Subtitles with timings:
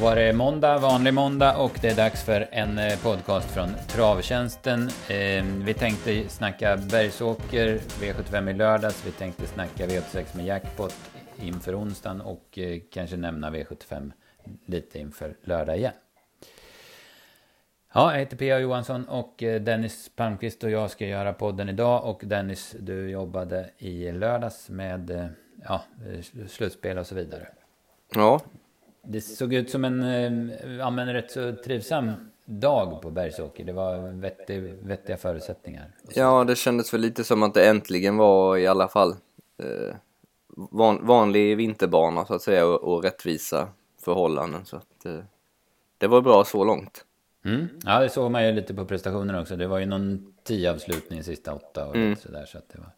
[0.00, 4.90] var det måndag, vanlig måndag och det är dags för en eh, podcast från Travtjänsten.
[5.08, 9.06] Ehm, vi tänkte snacka Bergsåker, V75 i lördags.
[9.06, 10.94] Vi tänkte snacka V86 med jackpot
[11.42, 14.12] inför onsdagen och eh, kanske nämna V75
[14.66, 15.92] lite inför lördag igen.
[17.92, 22.04] Ja, jag heter Pia Johansson och eh, Dennis Palmqvist och jag ska göra podden idag.
[22.04, 25.28] Och Dennis, du jobbade i lördags med
[25.64, 25.82] ja,
[26.48, 27.48] slutspel och så vidare.
[28.14, 28.40] Ja,
[29.02, 32.12] det såg ut som en, eh, ja, men rätt så trivsam
[32.44, 33.64] dag på Bergsåker.
[33.64, 35.92] Det var vettig, vettiga förutsättningar.
[36.14, 39.10] Ja, det kändes väl lite som att det äntligen var i alla fall
[39.58, 39.94] eh,
[40.54, 43.68] van, vanlig vinterbana så att säga och, och rättvisa
[44.04, 44.64] förhållanden.
[44.64, 45.18] Så att, eh,
[45.98, 47.04] det var bra så långt.
[47.44, 47.68] Mm.
[47.84, 49.56] Ja, det såg man ju lite på prestationerna också.
[49.56, 52.16] Det var ju någon tio avslutning i sista åtta och mm.
[52.16, 52.46] sådär.
[52.46, 52.90] Så att det, var,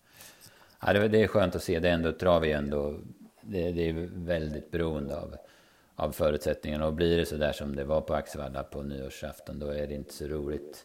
[0.87, 1.79] ja, det, det är skönt att se.
[1.79, 2.95] Det är ändå trav är ändå,
[3.41, 5.35] det, det är väldigt beroende av
[6.03, 6.87] av förutsättningarna.
[6.87, 9.95] Och blir det så där som det var på Axevalla på nyårsafton, då är det
[9.95, 10.85] inte så roligt.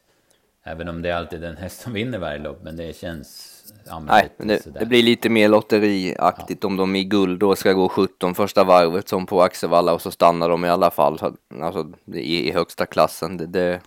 [0.64, 3.54] Även om det är alltid den häst som vinner varje lopp, men det känns...
[3.86, 6.68] Ja, Nej, det, det, blir lite mer lotteriaktigt ja.
[6.68, 10.12] om de i guld då ska gå 17 första varvet som på Axevalla och så
[10.12, 11.20] stannar de i alla fall
[11.62, 13.38] alltså, i, i högsta klassen.
[13.38, 13.82] Det, det,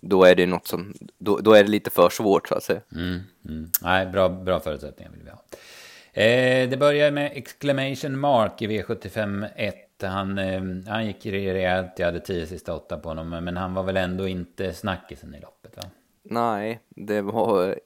[0.00, 2.80] då är det något som, då, då, är det lite för svårt så att säga.
[2.92, 3.70] Mm, mm.
[3.82, 5.42] Nej, bra, bra förutsättningar vill vi ha.
[6.12, 12.06] Eh, det börjar med exclamation mark i V75 1 han, eh, han gick rejält, jag
[12.06, 15.76] hade tio sista åtta på honom, men han var väl ändå inte snackisen i loppet
[15.76, 15.82] va?
[16.22, 17.78] Nej, det var,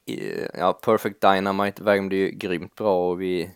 [0.58, 3.50] ja, Perfect Dynamite värmde ju grymt bra och vi,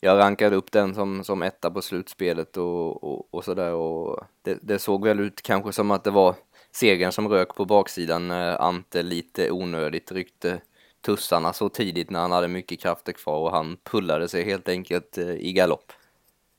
[0.00, 4.58] jag rankade upp den som, som etta på slutspelet och, och, och sådär och det,
[4.62, 6.34] det, såg väl ut kanske som att det var
[6.72, 10.60] segern som rök på baksidan när Ante lite onödigt ryckte
[11.00, 15.18] tussarna så tidigt när han hade mycket krafter kvar och han pullade sig helt enkelt
[15.18, 15.92] eh, i galopp.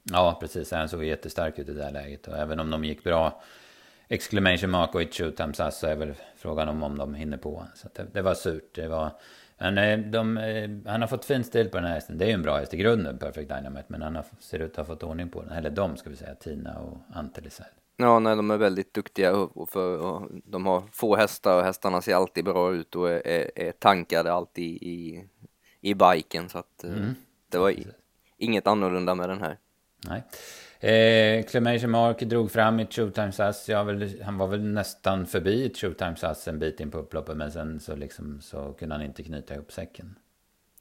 [0.04, 0.72] Ja, precis.
[0.72, 2.28] Han såg jättestark ut i det här läget.
[2.28, 3.42] Och även om de gick bra,
[4.08, 7.38] exclamation mark och ett shoot times us, så är väl frågan om, om de hinner
[7.38, 7.68] på.
[7.76, 8.76] Så det, det, var surt.
[8.76, 9.12] Det var,
[9.58, 12.18] men eh, de, eh, han har fått fin stil på den här hästen.
[12.18, 13.86] Det är ju en bra häst i grunden, Perfect Dynamite.
[13.88, 15.52] Men han har, ser ut att ha fått ordning på den.
[15.52, 16.36] Eller de, ska vi säga.
[16.36, 17.42] Tina och Ante
[17.98, 22.02] Ja, nej, de är väldigt duktiga och, för, och de har få hästar och hästarna
[22.02, 25.26] ser alltid bra ut och är, är, är tankade alltid i,
[25.82, 26.50] i biken.
[26.50, 27.16] Så att eh, mm.
[27.50, 27.74] det var
[28.38, 29.58] inget annorlunda med den här.
[30.10, 30.24] Nej.
[30.80, 33.70] Eh, Clemation Mark drog fram i Showtime SAS.
[34.24, 37.38] han var väl nästan förbi ett Showtime SAS en bit in på upploppet.
[37.38, 40.16] Men sen så, liksom, så kunde han inte knyta ihop säcken.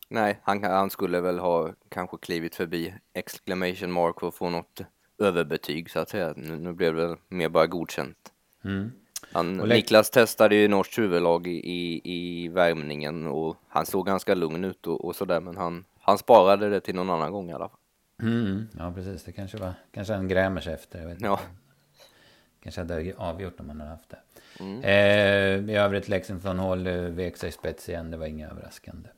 [0.08, 4.80] Nej, han, han skulle väl ha kanske klivit förbi Exclamation Mark för att få något
[5.18, 6.34] överbetyg så att säga.
[6.36, 8.32] Nu, nu blev det mer bara godkänt.
[8.64, 8.92] Mm.
[9.32, 14.64] Han, Niklas testade ju norskt huvudlag i, i, i värmningen och han såg ganska lugn
[14.64, 17.68] ut och, och sådär men han, han sparade det till någon annan gång i alla
[17.68, 17.78] fall.
[18.22, 19.24] Mm, ja, precis.
[19.24, 21.00] Det kanske var, kanske han grämer sig efter.
[21.00, 21.40] Jag vet ja.
[22.62, 24.18] Kanske hade avgjort om han hade haft det.
[24.60, 24.82] Mm.
[24.82, 28.10] Eh, I övrigt Lexington Hall eh, vek sig spets igen.
[28.10, 29.08] Det var inget överraskande.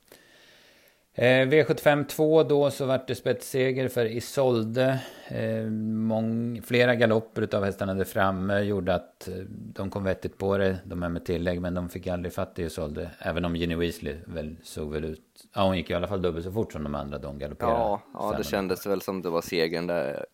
[1.14, 5.00] Eh, V75 2 då så vart det spetsseger för Isolde.
[5.28, 10.58] Eh, mång, flera galopper av hästarna där framme gjorde att eh, de kom vettigt på
[10.58, 10.78] det.
[10.84, 13.10] De här med tillägg men de fick aldrig fatt i Isolde.
[13.18, 15.22] Även om Ginny Weasley väl såg väl ut.
[15.54, 17.18] Ja hon gick i alla fall dubbelt så fort som de andra.
[17.18, 17.76] De galopperade.
[17.76, 20.26] Ja, ja det kändes väl som det var segern där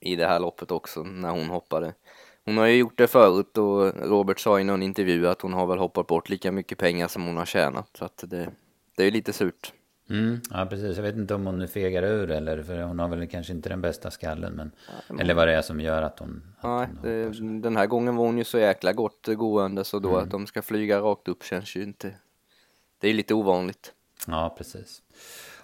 [0.00, 1.94] i det här loppet också när hon hoppade.
[2.44, 5.66] Hon har ju gjort det förut och Robert sa i någon intervju att hon har
[5.66, 7.88] väl hoppat bort lika mycket pengar som hon har tjänat.
[7.98, 8.48] Så att det,
[8.96, 9.72] det är lite surt.
[10.10, 10.96] Mm, ja, precis.
[10.96, 13.68] Jag vet inte om hon nu fegar ur eller för hon har väl kanske inte
[13.68, 14.52] den bästa skallen.
[14.52, 14.70] Men,
[15.08, 16.42] ja, eller vad det är som gör att hon...
[16.58, 19.98] Att nej, hon det, den här gången var hon ju så jäkla gott gående så
[19.98, 20.22] då mm.
[20.22, 22.14] att de ska flyga rakt upp känns ju inte...
[22.98, 23.92] Det är lite ovanligt.
[24.26, 25.02] Ja, precis.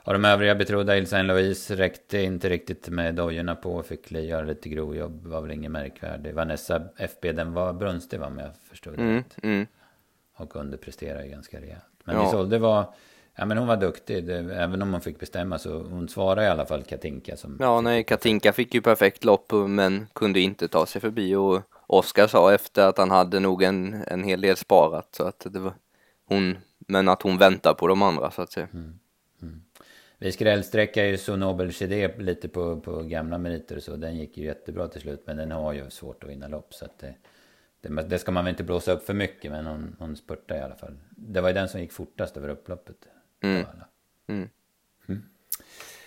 [0.04, 4.44] Och de övriga betrodda Ilsa Louise räckte inte riktigt med dojorna på och fick göra
[4.44, 5.26] lite grovjobb.
[5.26, 6.34] var väl inget märkvärdigt.
[6.34, 9.36] Vanessa FB, den var brunstig va, om jag förstod mm, rätt.
[9.42, 9.66] Mm.
[10.36, 11.82] Och underpresterade ganska rejält.
[12.04, 12.28] Men ja.
[12.28, 12.94] Isolde var
[13.37, 16.49] Ja men hon var duktig, det, även om hon fick bestämma så hon svarade i
[16.49, 17.56] alla fall Katinka som...
[17.61, 22.26] Ja nej, Katinka fick ju perfekt lopp men kunde inte ta sig förbi och Oskar
[22.26, 25.75] sa efter att han hade nog en, en hel del sparat så att det var
[26.25, 28.69] hon, men att hon väntar på de andra så att säga.
[28.73, 28.99] Mm.
[29.43, 29.62] Mm.
[30.19, 34.44] Vi skrällsträckade ju så Nobel Chidé lite på, på gamla meriter så, den gick ju
[34.44, 37.14] jättebra till slut men den har ju svårt att vinna lopp så att det,
[37.81, 40.62] det, det ska man väl inte blåsa upp för mycket men hon, hon spurtade i
[40.62, 40.99] alla fall.
[41.11, 42.96] Det var ju den som gick fortast över upploppet.
[43.42, 43.66] Mm.
[44.28, 44.48] Mm.
[45.08, 45.22] Mm.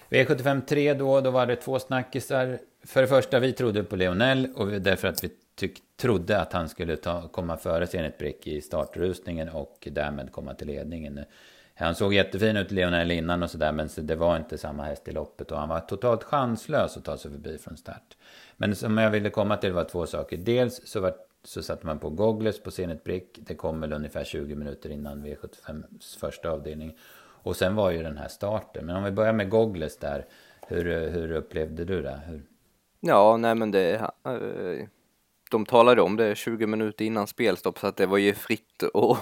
[0.10, 2.60] V75 3 då, då var det två snackisar.
[2.84, 6.70] För det första, vi trodde på Leonel och därför att vi tyck, trodde att han
[6.70, 11.20] skulle ta, komma före Zenit Brick i startrusningen och därmed komma till ledningen.
[11.78, 15.12] Han såg jättefin ut Lionel innan och sådär men det var inte samma häst i
[15.12, 18.18] loppet och han var totalt chanslös att ta sig förbi från start.
[18.58, 20.38] Men som jag ville komma till var två saker.
[20.38, 23.40] Dels så, var, så satte man på Goggles på Zenit Brick.
[23.42, 26.98] Det kom väl ungefär 20 minuter innan V75s första avdelning.
[27.46, 28.86] Och sen var ju den här starten.
[28.86, 30.26] Men om vi börjar med Goggles där.
[30.68, 32.22] Hur, hur upplevde du det?
[32.28, 32.44] Hur...
[33.00, 33.96] Ja, nej men det...
[34.26, 34.88] Eh,
[35.52, 39.18] de talade om det 20 minuter innan spelstopp så att det var ju fritt att,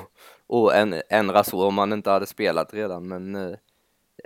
[0.47, 3.07] att ändra så om man inte hade spelat redan.
[3.07, 3.55] Men eh,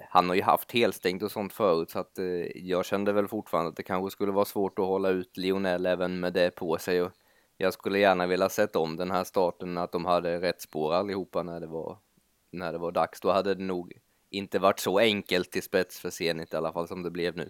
[0.09, 3.69] han har ju haft helstängt och sånt förut så att eh, jag kände väl fortfarande
[3.69, 7.01] att det kanske skulle vara svårt att hålla ut Lionel även med det på sig.
[7.01, 7.11] Och
[7.57, 11.43] jag skulle gärna vilja sett om den här starten att de hade rätt spår allihopa
[11.43, 11.97] när det var
[12.51, 13.21] när det var dags.
[13.21, 13.93] Då hade det nog
[14.29, 17.49] inte varit så enkelt till spets för Zenit i alla fall som det blev nu.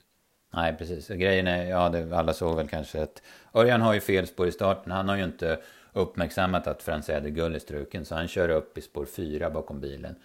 [0.54, 1.08] Nej, precis.
[1.08, 3.22] Grejen är, ja, det, alla såg väl kanske att
[3.54, 4.92] Örjan har ju fel spår i starten.
[4.92, 5.60] Han har ju inte
[5.94, 10.16] uppmärksammat att Frans Ädergull är struken, så han kör upp i spår 4 bakom bilen.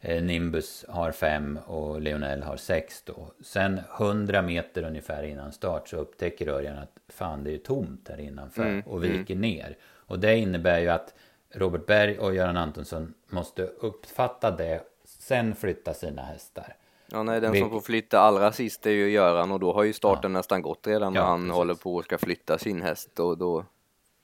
[0.00, 3.32] Eh, Nimbus har 5 och Lionel har 6 då.
[3.42, 8.08] Sen 100 meter ungefär innan start så upptäcker Örjan att fan det är ju tomt
[8.08, 9.40] här innanför mm, och viker mm.
[9.40, 9.76] ner.
[9.84, 11.14] Och det innebär ju att
[11.56, 16.76] Robert Berg och Göran Antonsson måste uppfatta det, sen flytta sina hästar.
[17.06, 19.84] Ja, nej, den Vil som får flytta allra sist är ju Göran och då har
[19.84, 20.38] ju starten ja.
[20.38, 21.54] nästan gått redan när ja, han precis.
[21.54, 23.64] håller på och ska flytta sin häst och då...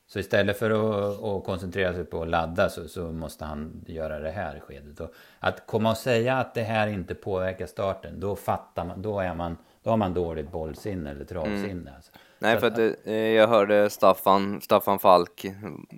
[0.06, 4.19] Så istället för att, att koncentrera sig på att ladda så, så, måste han göra
[4.19, 5.00] det här skedet.
[5.00, 9.21] Och att komma och säga att det här inte påverkar starten, då fattar man, då
[9.21, 11.71] är man, då har man dåligt bollsinne eller travsinne.
[11.71, 11.94] Mm.
[11.97, 12.12] Alltså.
[12.41, 15.47] Nej, för att, eh, jag hörde Staffan, Staffan Falk,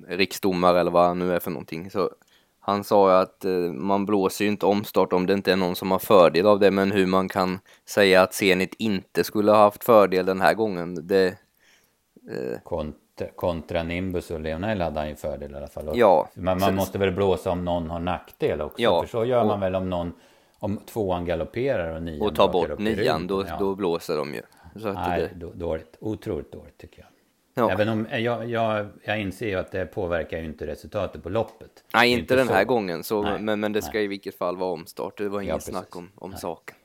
[0.09, 2.11] riksdomare eller vad han nu är för någonting, så
[2.61, 5.91] han sa att eh, man blåser ju inte omstart om det inte är någon som
[5.91, 7.59] har fördel av det, men hur man kan
[7.89, 11.27] säga att Zenit inte skulle ha haft fördel den här gången, det...
[11.27, 12.61] Eh...
[12.65, 15.91] Kontra, kontra Nimbus och Leonel hade han ju fördel i alla fall.
[15.94, 16.29] Ja.
[16.35, 19.61] Man, man måste väl blåsa om någon har nackdel också, ja, för så gör man
[19.61, 20.12] väl om någon
[20.59, 23.56] om tvåan galopperar och nian Och tar bort nian, då, ja.
[23.59, 24.43] då blåser de ju.
[24.76, 25.46] Så Nej, det...
[25.54, 25.96] dåligt.
[26.00, 27.08] Otroligt dåligt tycker jag.
[27.54, 27.70] Ja.
[27.70, 31.84] Även om jag, jag, jag inser ju att det påverkar ju inte resultatet på loppet.
[31.94, 33.38] Nej, inte, inte den här gången, så, Nej.
[33.40, 34.04] men, men det ska Nej.
[34.04, 35.19] i vilket fall vara omstart.
[35.19, 36.76] Det var inget ja, snack om, om saken.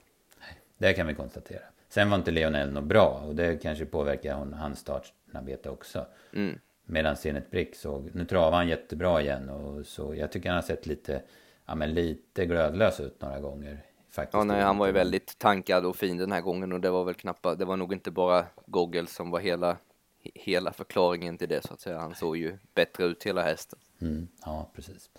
[0.77, 1.61] Det kan vi konstatera.
[1.89, 6.05] Sen var inte Leonel något bra och det kanske påverkar hon, hans startarbete också.
[6.33, 6.59] Mm.
[6.85, 10.63] Medan Zenit Brick såg, nu travar han jättebra igen och så jag tycker han har
[10.63, 11.21] sett lite,
[11.65, 14.33] ja men lite glödlös ut några gånger Faktiskt.
[14.33, 17.03] Ja, nej, han var ju väldigt tankad och fin den här gången och det var
[17.03, 19.77] väl knappast, det var nog inte bara Goggle som var hela,
[20.21, 21.99] hela förklaringen till det så att säga.
[21.99, 23.79] Han såg ju bättre ut hela hästen.
[24.01, 25.09] Mm, ja, precis.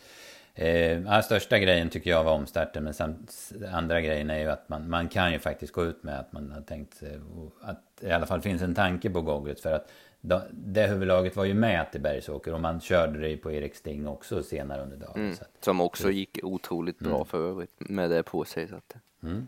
[0.55, 4.90] Eh, största grejen tycker jag var omstarten, men samt, andra grejen är ju att man,
[4.90, 7.02] man kan ju faktiskt gå ut med att man har tänkt
[7.61, 9.90] att det i alla fall finns en tanke på Gogglet för att
[10.50, 14.42] det huvudlaget var ju med till Bergsåker och man körde det på Erik Sting också
[14.42, 15.14] senare under dagen.
[15.14, 17.26] Mm, som också gick otroligt bra mm.
[17.26, 18.68] för övrigt med det på sig.
[18.68, 18.96] Så att...
[19.22, 19.46] mm.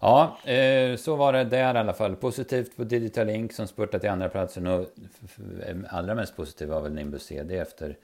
[0.00, 2.16] Ja, eh, så var det där i alla fall.
[2.16, 4.86] Positivt på Digital Link som spurtade till andra platsen och
[5.88, 7.96] allra mest positivt var väl Nimbus CD efter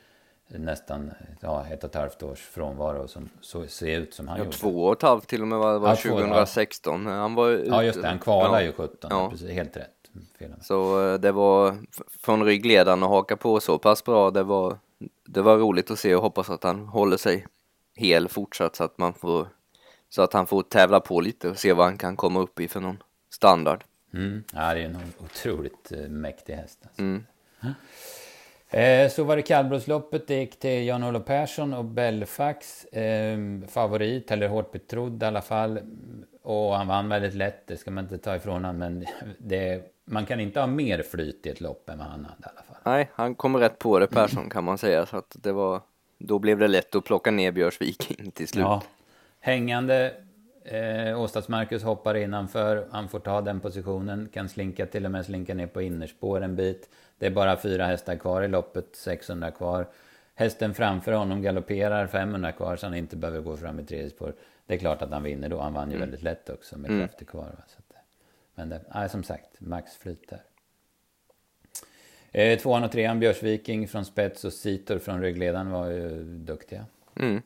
[0.49, 1.11] nästan
[1.41, 4.57] ja, ett och ett halvt års frånvaro som så ser ut som han ja, gjorde.
[4.57, 7.07] Två och ett halvt till och med var, var ja, 2016.
[7.07, 7.13] Ja.
[7.13, 8.09] Han var Ja, just det.
[8.09, 8.67] Han kvalade ja.
[8.67, 9.11] ju 17.
[9.11, 9.31] Ja.
[9.31, 9.98] Precis, helt rätt.
[10.63, 11.77] Så eh, det var
[12.23, 14.31] från ryggledaren att haka på så pass bra.
[14.31, 14.79] Det var,
[15.27, 17.47] det var roligt att se och hoppas att han håller sig
[17.97, 19.49] hel fortsatt så att man får
[20.09, 22.69] så att han får tävla på lite och se vad han kan komma upp i
[22.69, 23.85] för någon standard.
[24.15, 24.45] Mm.
[24.53, 26.79] Ja, det är en otroligt uh, mäktig häst.
[26.83, 27.03] Alltså.
[27.03, 27.25] Mm.
[28.71, 32.85] Eh, så var det kallblodsloppet, det gick till Jan-Olof Persson och Belfax.
[32.85, 35.81] Eh, favorit, eller hårt betrodd i alla fall.
[36.43, 38.79] Och han vann väldigt lätt, det ska man inte ta ifrån honom.
[38.79, 39.07] Men
[39.39, 42.51] det, man kan inte ha mer flyt i ett lopp än vad han hade i
[42.53, 42.77] alla fall.
[42.85, 45.07] Nej, han kom rätt på det Persson kan man säga.
[45.07, 45.81] Så att det var,
[46.19, 48.63] då blev det lätt att plocka ner Björsviking till slut.
[48.63, 48.83] Ja.
[49.41, 50.13] Hängande
[50.65, 55.27] eh, Åstads Marcus hoppar innanför, han får ta den positionen, kan slinka till och med
[55.27, 56.89] slinka ner på innerspår en bit.
[57.19, 59.87] Det är bara fyra hästar kvar i loppet, 600 kvar.
[60.35, 64.35] Hästen framför honom galopperar 500 kvar så han inte behöver gå fram i tredje spår.
[64.67, 66.09] Det är klart att han vinner då, han vann ju mm.
[66.09, 67.07] väldigt lätt också med mm.
[67.07, 67.45] krafter kvar.
[67.45, 67.65] Va?
[67.67, 67.97] Så att,
[68.55, 70.43] men det, nej, som sagt, max flyt där.
[72.33, 76.87] Eh, tvåan och trean, Björsviking från spets och Sitor från ryggledaren var ju duktiga.
[77.17, 77.43] Mm.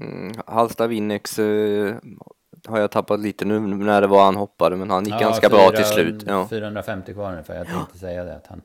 [0.00, 1.96] Mm, Halsta Winnex eh,
[2.66, 5.50] har jag tappat lite nu när det var han hoppade, men han gick ja, ganska
[5.50, 6.24] 4, bra till slut.
[6.26, 6.48] Ja.
[6.48, 8.36] 450 kvar ungefär, jag tänkte säga det.
[8.36, 8.62] Att han,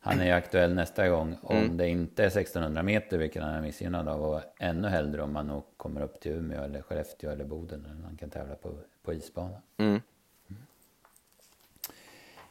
[0.00, 1.36] han är aktuell nästa gång.
[1.42, 1.76] Om mm.
[1.76, 4.22] det inte är 1600 meter, vilket han är missgynnad av.
[4.22, 7.82] Och ännu hellre om man nog kommer upp till Umeå eller Skellefteå eller Boden.
[7.82, 8.70] Där man kan tävla på,
[9.04, 9.56] på isbana.
[9.76, 10.00] Mm.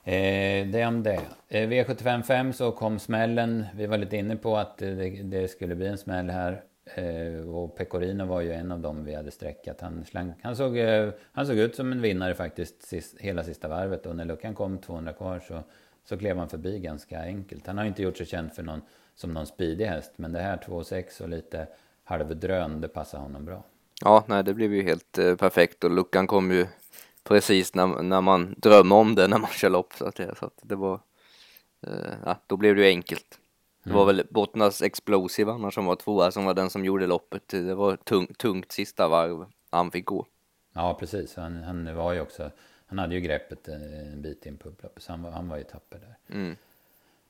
[0.03, 1.21] Eh, det om det.
[1.49, 3.65] Eh, V755 så kom smällen.
[3.75, 6.61] Vi var lite inne på att det, det skulle bli en smäll här.
[6.85, 9.81] Eh, och Pecorino var ju en av dem vi hade sträckat.
[9.81, 13.67] Han, slank, han, såg, eh, han såg ut som en vinnare faktiskt sist, hela sista
[13.67, 14.05] varvet.
[14.05, 15.63] Och när luckan kom 200 kvar så,
[16.05, 17.67] så klev han förbi ganska enkelt.
[17.67, 18.81] Han har inte gjort sig känd för någon,
[19.15, 20.11] som någon speedig häst.
[20.15, 21.67] Men det här 2,6 och lite
[22.03, 23.63] halvdrön, det passar honom bra.
[24.01, 26.67] Ja, nej det blev ju helt eh, perfekt och luckan kom ju
[27.23, 30.45] precis när, när man drömmer om det när man kör lopp så att, det, så
[30.45, 30.99] att det var,
[31.87, 33.39] eh, ja, då blev det ju enkelt.
[33.83, 34.15] Det var mm.
[34.15, 37.47] väl Bottnas Explosive annars som var tvåa som var den som gjorde loppet.
[37.47, 40.25] Det var tung, tungt sista varv han fick gå.
[40.73, 41.35] Ja, precis.
[41.35, 42.51] Han, han var ju också,
[42.85, 45.63] han hade ju greppet en bit in på upploppet, så han var, han var ju
[45.63, 46.35] tapper där.
[46.35, 46.55] Mm.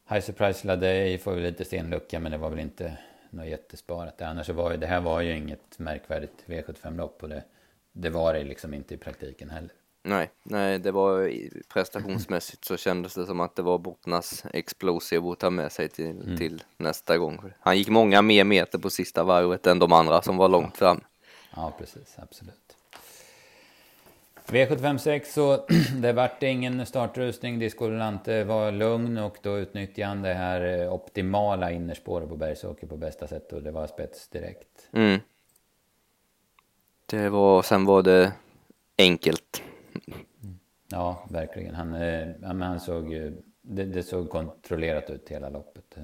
[0.10, 2.98] High Surprise Ladej får väl lite sen lucka, men det var väl inte
[3.29, 4.22] något jättesparat.
[4.22, 7.43] Annars så var ju, det här var ju inget märkvärdigt V75-lopp och det,
[7.91, 9.72] det var det liksom inte i praktiken heller.
[10.05, 11.31] Nej, nej, det var
[11.74, 16.22] prestationsmässigt så kändes det som att det var Bottnas Explosive att ta med sig till,
[16.22, 16.38] mm.
[16.38, 17.39] till nästa gång.
[17.60, 21.01] Han gick många mer meter på sista varvet än de andra som var långt fram.
[21.55, 22.77] Ja, precis, absolut.
[24.45, 25.65] V756 så
[26.01, 27.60] det vart ingen startrusning.
[27.60, 32.88] Disco Lante var lugn och då utnyttjade han det här eh, optimala innerspåret på Bergsåker
[32.88, 34.89] på bästa sätt och det var spets direkt.
[34.91, 35.19] Mm.
[37.05, 38.33] Det var, sen var det
[38.98, 39.63] enkelt.
[40.92, 41.76] Ja, verkligen.
[41.76, 43.32] Han, eh, han såg, eh,
[43.62, 45.98] det, det, såg kontrollerat ut hela loppet.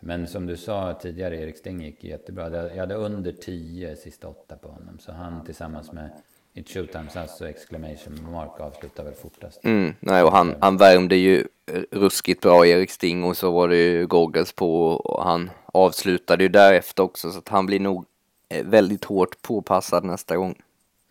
[0.00, 2.68] Men som du sa tidigare, Erik Sting gick jättebra.
[2.68, 4.98] Jag hade under 10 sista åtta på honom.
[4.98, 6.10] Så han tillsammans med
[6.54, 9.64] It Showtimes alltså exclamation mark avslutar väl fortast.
[9.64, 11.46] Mm, nej, och han, han värmde ju
[11.90, 16.48] ruskigt bra Erik Sting och så var det ju goggles på och han avslutade ju
[16.48, 18.04] därefter också så att han blir nog
[18.48, 20.62] eh, väldigt hårt påpassad nästa gång.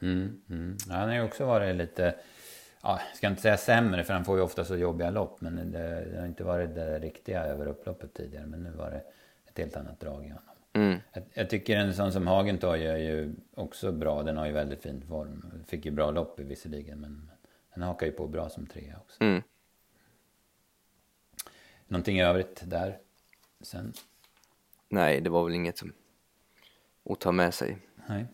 [0.02, 0.78] Mm, mm.
[0.90, 2.16] Ja, han har ju också varit lite,
[2.82, 5.42] ja, jag ska inte säga sämre för han får ju ofta så jobbiga lopp.
[5.42, 8.46] Men det, det har inte varit det riktiga över upploppet tidigare.
[8.46, 9.04] Men nu var det
[9.46, 10.56] ett helt annat drag i honom.
[10.74, 11.00] Mm.
[11.14, 14.24] Jag, jag, tycker en sån som Hagentorg är ju också bra.
[14.24, 15.64] Den har ju väldigt fin form.
[15.68, 17.00] Fick ju bra lopp visserligen.
[17.00, 17.32] Men
[17.74, 19.24] den hakar ju på bra som trea också.
[19.24, 19.42] Mm.
[21.88, 22.98] Någonting i övrigt där
[23.62, 23.94] sen?
[24.90, 25.94] Nej, det var väl inget som
[27.10, 27.78] att ta med sig.
[28.10, 28.26] Nej.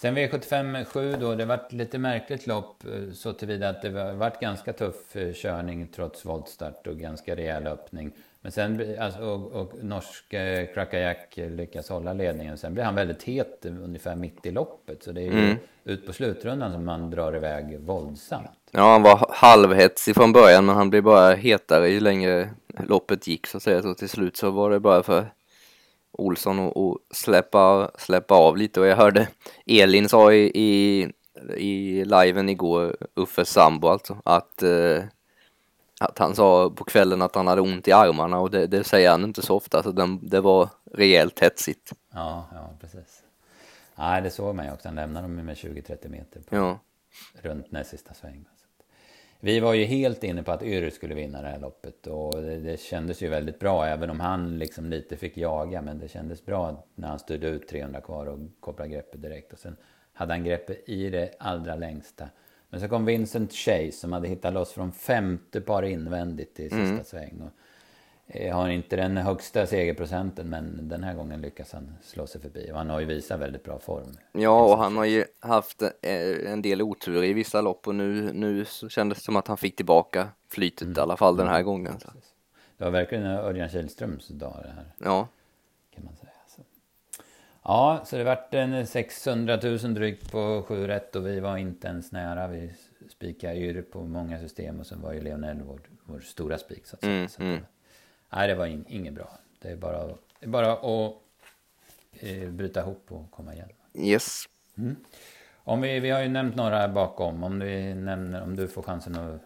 [0.00, 4.40] Sen V75 7 då, det vart lite märkligt lopp eh, så tillvida att det vart
[4.40, 8.12] ganska tuff eh, körning trots voltstart och ganska rejäl öppning.
[8.40, 12.58] Men sen, alltså, och, och norsk eh, Krakajack lyckas hålla ledningen.
[12.58, 15.02] Sen blir han väldigt het ungefär mitt i loppet.
[15.02, 15.56] Så det är mm.
[15.84, 18.50] ut på slutrundan som man drar iväg våldsamt.
[18.70, 22.50] Ja, han var halvhetsig från början men han blev bara hetare ju längre
[22.88, 23.82] loppet gick så att säga.
[23.82, 25.26] Så till slut så var det bara för
[26.12, 29.28] Olsson och, och släppa, släppa av lite och jag hörde
[29.66, 31.08] Elin sa i, i,
[31.56, 35.02] i liven igår, Uffes sambo alltså, att, eh,
[36.00, 39.10] att han sa på kvällen att han hade ont i armarna och det, det säger
[39.10, 41.92] han inte så ofta så den, det var rejält hetsigt.
[42.14, 43.22] Ja, ja precis.
[43.98, 44.88] Nej, det såg man ju också.
[44.88, 46.78] Han lämnade dem med 20-30 meter på, ja.
[47.42, 48.44] runt näst sista sväng.
[49.40, 52.56] Vi var ju helt inne på att Yr skulle vinna det här loppet och det,
[52.56, 56.44] det, kändes ju väldigt bra även om han liksom lite fick jaga men det kändes
[56.44, 59.76] bra när han styrde ut 300 kvar och kopplade greppet direkt och sen
[60.12, 62.28] hade han greppet i det allra längsta.
[62.70, 66.76] Men så kom Vincent Chase som hade hittat loss från femte par invändigt i sista
[66.76, 67.04] mm.
[67.04, 67.40] sväng.
[67.40, 67.50] Och
[68.52, 72.78] har inte den högsta segerprocenten men den här gången lyckas han slå sig förbi och
[72.78, 74.18] han har ju visat väldigt bra form.
[74.32, 78.32] Ja och han har ju haft eh, en del otur i vissa lopp och nu,
[78.32, 80.98] nu så kändes det som att han fick tillbaka flytet mm.
[80.98, 81.66] i alla fall den här mm.
[81.66, 82.00] gången.
[82.00, 82.08] Så.
[82.76, 84.92] Det var verkligen Örjan Kihlströms dag det här.
[84.98, 85.28] Ja.
[85.94, 86.32] Kan man säga.
[86.56, 86.62] Så.
[87.62, 91.88] Ja, så det vart en 600 000 drygt på 7 rätt och vi var inte
[91.88, 92.48] ens nära.
[92.48, 92.72] Vi
[93.08, 96.96] spikade yr på många system och sen var ju Leonel vår, vår stora spik så
[96.96, 97.14] att säga.
[97.14, 97.60] Mm, så att, mm.
[98.30, 99.38] Nej, det var in, inget bra.
[99.58, 101.14] Det är bara, det är bara att
[102.12, 103.68] eh, bryta ihop och komma igen.
[103.94, 104.44] Yes.
[104.78, 104.96] Mm.
[105.56, 107.42] Om vi, vi har ju nämnt några bakom.
[107.42, 109.40] Om, vi nämner, om du får chansen att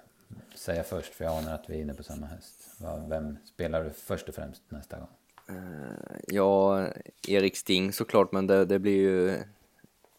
[0.59, 2.77] säga först, för jag anar att vi är inne på samma häst.
[3.09, 5.09] Vem spelar du först och främst nästa gång?
[5.51, 5.93] Uh,
[6.27, 6.87] ja,
[7.29, 9.43] Erik Sting såklart, men det, det blir ju...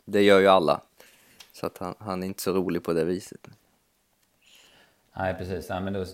[0.05, 0.81] Det gör ju alla.
[1.53, 3.47] Så att han, han är inte så rolig på det viset.
[5.17, 5.69] Nej, precis.
[5.69, 6.05] Ja, men då,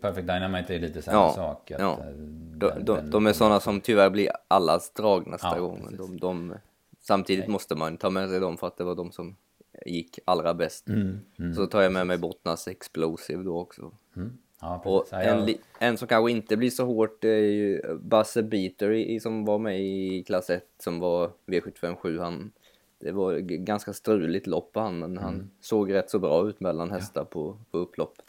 [0.00, 1.70] Perfect Dynamite är lite samma ja, sak.
[1.70, 1.92] Att, ja.
[1.92, 2.12] Eh,
[2.56, 5.88] de, de, de är sådana som tyvärr blir allas drag nästa ja, gång.
[5.98, 6.54] De, de,
[7.00, 7.52] samtidigt Nej.
[7.52, 9.36] måste man ta med sig dem för att det var de som
[9.86, 10.88] gick allra bäst.
[10.88, 13.92] Mm, mm, så tar jag med mig Bottnas Explosive då också.
[14.16, 14.38] Mm.
[14.60, 15.48] Ja, och en,
[15.78, 19.80] en, som kanske inte blir så hårt är ju Basse Beater i, som var med
[19.80, 22.20] i klass 1 som var V757.
[22.20, 22.52] Han,
[22.98, 25.50] det var ganska struligt lopp på han men han mm.
[25.60, 28.24] såg rätt så bra ut mellan hästar på, på upploppet.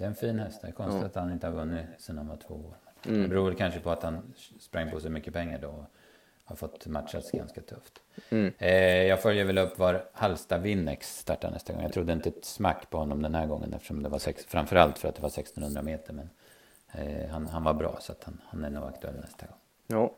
[0.00, 0.60] Det är en fin häst.
[0.62, 1.06] Det är konstigt ja.
[1.06, 2.76] att han inte har vunnit sedan han var två år.
[3.06, 3.22] Mm.
[3.22, 5.84] Det beror kanske på att han sprang på sig mycket pengar då och
[6.44, 8.00] har fått matchats ganska tufft.
[8.30, 8.52] Mm.
[8.58, 11.82] Eh, jag följer väl upp var Halsta Winnex startar nästa gång.
[11.82, 14.98] Jag trodde inte ett smack på honom den här gången eftersom det var sex, framförallt
[14.98, 16.12] för att det var 1600 meter.
[16.12, 16.30] Men
[16.92, 19.56] eh, han, han var bra så att han, han är nog aktuell nästa gång.
[19.86, 20.16] Ja.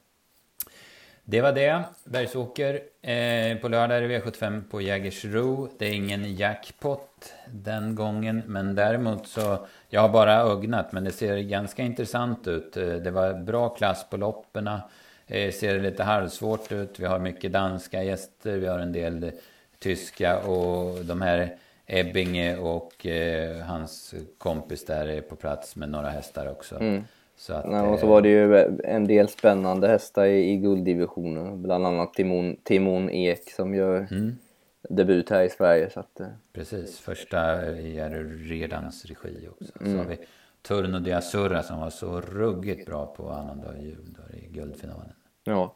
[1.25, 1.85] Det var det.
[2.05, 2.81] Bergsåker.
[3.03, 5.69] Eh, på lördag är det V75 på Jägersro.
[5.79, 8.43] Det är ingen jackpot den gången.
[8.47, 12.77] Men däremot så, jag har bara ögnat men det ser ganska intressant ut.
[12.77, 14.69] Eh, det var bra klass på loppen.
[15.27, 17.01] Eh, ser lite halvsvårt ut.
[17.01, 18.57] Vi har mycket danska gäster.
[18.57, 19.33] Vi har en del
[19.79, 26.09] tyska och de här Ebbinge och eh, hans kompis där är på plats med några
[26.09, 26.77] hästar också.
[26.77, 27.05] Mm.
[27.43, 31.63] Så att, ja, och så var det ju en del spännande hästar i, i gulddivisionen.
[31.63, 34.39] Bland annat Timon, Timon Ek som gör mm.
[34.89, 35.91] debut här i Sverige.
[35.91, 36.27] Så att, eh.
[36.53, 39.73] Precis, första i Redans regi också.
[39.81, 39.93] Mm.
[39.93, 40.19] Så har vi
[40.63, 45.13] Turno de Azurra som var så ruggigt bra på annandag jul i guldfinalen.
[45.45, 45.75] Ja.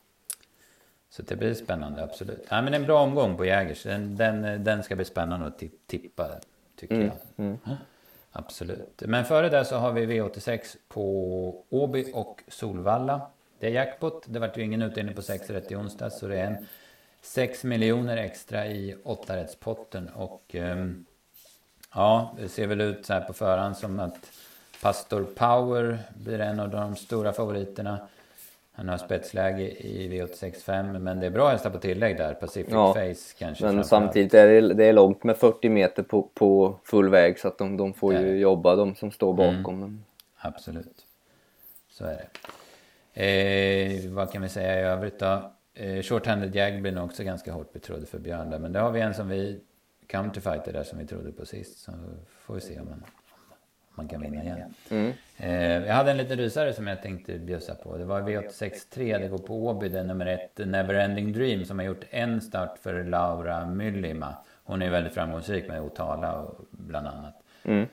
[1.10, 2.46] Så det blir spännande, absolut.
[2.50, 3.82] Ja, men en bra omgång på Jägers.
[3.82, 6.28] Den, den, den ska bli spännande att tippa,
[6.76, 7.06] tycker mm.
[7.06, 7.46] jag.
[7.46, 7.58] Mm.
[8.38, 9.02] Absolut.
[9.06, 13.20] Men före det så har vi V86 på Åby och Solvalla.
[13.58, 14.24] Det är jackpot.
[14.26, 16.18] Det vart ju ingen utdelning på 6 rätt i onsdags.
[16.18, 16.66] Så det är en
[17.22, 20.08] 6 miljoner extra i åttarättspotten.
[20.08, 21.06] Och um,
[21.94, 24.30] ja, det ser väl ut så här på förhand som att
[24.82, 28.08] Pastor Power blir en av de stora favoriterna.
[28.78, 32.34] Han har spetsläge i V865 men det är bra hästar på tillägg där.
[32.34, 33.64] Pacific ja, Face kanske.
[33.64, 37.48] Men samtidigt är det, det är långt med 40 meter på, på full väg så
[37.48, 39.62] att de, de får ju jobba de som står mm.
[39.62, 39.76] bakom.
[39.76, 40.02] Mm.
[40.36, 41.06] Absolut.
[41.90, 42.28] Så är det.
[43.22, 45.52] Eh, vad kan vi säga i övrigt då?
[45.74, 48.58] Eh, Short-handed Jag blir nog också ganska hårt betrodd för Björn där.
[48.58, 49.60] Men det har vi en som vi
[50.06, 51.78] counterfighter där som vi trodde på sist.
[51.78, 51.92] Så
[52.40, 53.04] får vi se om man
[53.96, 54.74] man kan vinna igen.
[54.90, 55.12] Mm.
[55.36, 57.96] Eh, jag hade en liten rysare som jag tänkte bjussa på.
[57.96, 61.86] Det var V863, det går på Åby, det är nummer ett, Neverending Dream, som har
[61.86, 64.36] gjort en start för Laura Myllima.
[64.64, 67.42] Hon är väldigt framgångsrik med Otala bland annat.
[67.62, 67.86] Mm.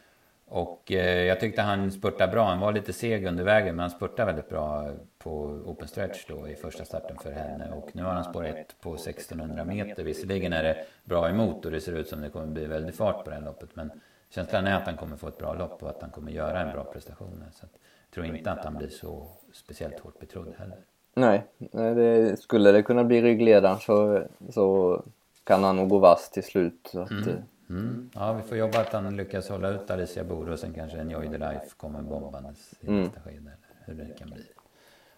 [0.45, 2.45] Och eh, jag tyckte han spurtade bra.
[2.45, 5.31] Han var lite seg under vägen, men han spurtade väldigt bra på
[5.65, 7.71] Open Stretch då i första starten för henne.
[7.71, 10.03] Och nu har han spår 1 på 1600 meter.
[10.03, 13.23] Visserligen är det bra emot och det ser ut som det kommer bli väldigt fart
[13.23, 13.69] på det här loppet.
[13.73, 13.91] Men
[14.35, 16.73] känslan är att han kommer få ett bra lopp och att han kommer göra en
[16.73, 17.43] bra prestation.
[17.53, 20.77] Så jag tror inte att han blir så speciellt hårt betrodd heller.
[21.13, 25.01] Nej, det, skulle det kunna bli ryggledaren så, så
[25.43, 26.89] kan han nog gå vass till slut.
[26.91, 27.43] Så att, mm.
[27.69, 28.09] Mm.
[28.13, 31.27] Ja, vi får jobba att han lyckas hålla ut Alicia Boro och sen kanske Enjoy
[31.27, 33.01] the Life kommer bombandes i mm.
[33.01, 33.51] nästa skede.
[33.85, 34.43] Hur det kan bli.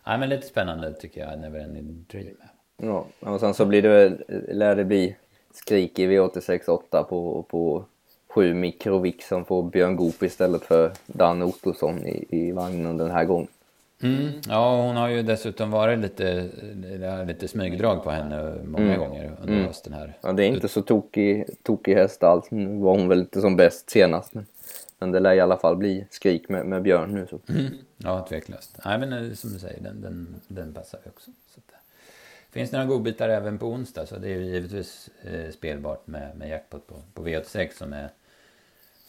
[0.03, 2.37] Ja, men lite spännande tycker jag, Never Ending Dream.
[2.77, 4.17] Ja, och sen så blir det,
[4.53, 5.17] lär det bli
[5.53, 7.85] skrik i V86.8 på, på
[8.35, 13.25] 7 mikrovik som får Björn Goop istället för Dan Ottosson i, i vagnen den här
[13.25, 13.47] gången.
[14.03, 14.31] Mm.
[14.47, 16.49] Ja, hon har ju dessutom varit lite,
[17.27, 18.99] lite smygdrag på henne många mm.
[18.99, 19.65] gånger under mm.
[19.65, 20.17] hösten här.
[20.21, 22.51] Ja, det är inte så tokig, tokig häst alls.
[22.51, 24.33] Nu var hon väl lite som bäst senast.
[24.33, 24.45] Men,
[24.99, 27.27] men det lär i alla fall bli skrik med, med Björn nu.
[27.29, 27.39] Så.
[27.49, 27.65] Mm.
[27.97, 28.77] Ja, tveklöst.
[28.85, 31.31] Nej, men eh, som du säger, den, den, den passar ju också.
[31.47, 31.75] Så att,
[32.51, 36.37] finns det några godbitar även på onsdag så det är ju givetvis eh, spelbart med,
[36.37, 38.09] med jackpot på, på V86 som är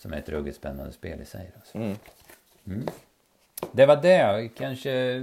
[0.06, 1.50] som är ett ruggigt spännande spel i sig.
[1.54, 1.96] Då, mm.
[2.66, 2.86] Mm.
[3.72, 4.50] Det var det.
[4.56, 5.20] Kanske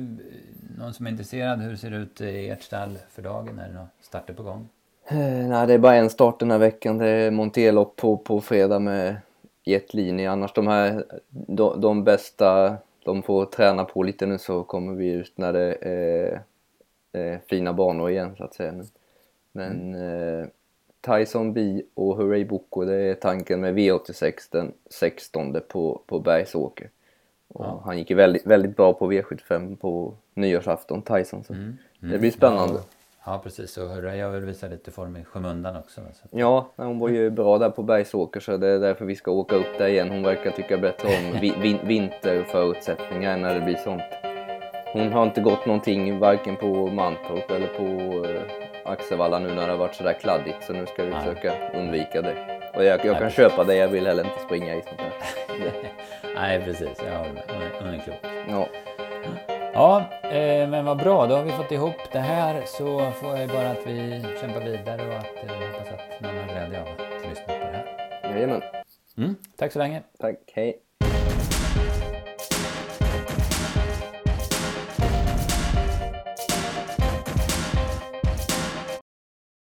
[0.78, 1.62] någon som är intresserad.
[1.62, 3.60] Hur ser det ut i ert stall för dagen?
[3.60, 4.70] Är det några starter på gång?
[5.08, 6.98] Eh, nej, det är bara en start den här veckan.
[6.98, 9.16] Det är Montelopp på, på fredag med
[9.64, 10.32] jetlinje.
[10.32, 15.12] Annars de här, de, de bästa, de får träna på lite nu så kommer vi
[15.12, 16.42] ut när det är,
[17.12, 18.84] är fina banor igen så att säga.
[19.52, 20.40] Men mm.
[20.40, 20.48] eh,
[21.06, 26.90] Tyson B och Hurray Boko, det är tanken med V86 den 16 på, på Bergsåker.
[27.48, 27.82] Och ja.
[27.86, 31.44] Han gick ju väldigt, väldigt bra på V75 på nyårsafton, Tyson.
[31.44, 31.78] Så mm.
[32.02, 32.14] Mm.
[32.14, 32.74] Det blir spännande.
[32.74, 32.82] Ja,
[33.26, 36.02] ja precis, och Hurray har väl visat lite form i skymundan också.
[36.14, 36.28] Så.
[36.32, 39.56] Ja, hon var ju bra där på Bergsåker så det är därför vi ska åka
[39.56, 40.10] upp där igen.
[40.10, 44.04] Hon verkar tycka bättre om vi, vinterförutsättningar när det blir sånt.
[44.94, 47.84] Hon har inte gått någonting varken på Mantorp eller på
[48.28, 51.20] eh, Axevalla nu när det har varit sådär kladdigt så nu ska vi Nej.
[51.20, 52.36] försöka undvika det.
[52.76, 55.14] Och jag, jag kan köpa det, jag vill heller inte springa i sånt där.
[56.36, 57.44] Nej precis, jag håller med.
[57.80, 58.16] Hon är klok.
[58.50, 58.68] Ja.
[59.74, 61.28] Ja, eh, men vad bra.
[61.28, 65.08] Då har vi fått ihop det här så får jag bara att vi kämpar vidare
[65.08, 68.32] och att eh, hoppas att någon har glädje av att lyssna på det här.
[68.32, 68.62] Jajamän.
[69.18, 70.02] Mm, tack så länge.
[70.20, 70.83] Tack, hej.